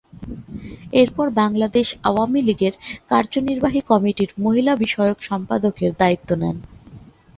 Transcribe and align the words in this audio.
এরপর 0.93 1.27
বাংলাদেশ 1.41 1.87
আওয়ামী 2.03 2.41
লীগের 2.41 2.73
কার্যনির্বাহী 3.09 3.81
কমিটির 3.87 4.31
মহিলা 4.37 4.73
বিষয়ক 4.75 5.17
সম্পাদকের 5.29 5.91
দায়িত্ব 5.99 6.29
নেন। 6.35 6.57